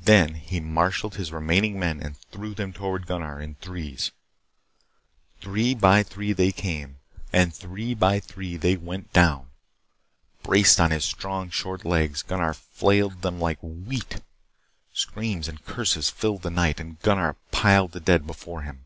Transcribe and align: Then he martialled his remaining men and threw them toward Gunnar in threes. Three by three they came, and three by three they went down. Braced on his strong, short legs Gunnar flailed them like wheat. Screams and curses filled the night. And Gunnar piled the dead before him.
Then 0.00 0.34
he 0.34 0.60
martialled 0.60 1.16
his 1.16 1.32
remaining 1.32 1.80
men 1.80 2.00
and 2.00 2.16
threw 2.30 2.54
them 2.54 2.72
toward 2.72 3.08
Gunnar 3.08 3.40
in 3.40 3.56
threes. 3.56 4.12
Three 5.40 5.74
by 5.74 6.04
three 6.04 6.32
they 6.32 6.52
came, 6.52 6.98
and 7.32 7.52
three 7.52 7.92
by 7.92 8.20
three 8.20 8.56
they 8.56 8.76
went 8.76 9.12
down. 9.12 9.48
Braced 10.44 10.78
on 10.80 10.92
his 10.92 11.04
strong, 11.04 11.50
short 11.50 11.84
legs 11.84 12.22
Gunnar 12.22 12.54
flailed 12.54 13.22
them 13.22 13.40
like 13.40 13.58
wheat. 13.62 14.20
Screams 14.92 15.48
and 15.48 15.64
curses 15.64 16.08
filled 16.08 16.42
the 16.42 16.50
night. 16.50 16.78
And 16.78 17.00
Gunnar 17.00 17.34
piled 17.50 17.90
the 17.90 17.98
dead 18.00 18.28
before 18.28 18.62
him. 18.62 18.84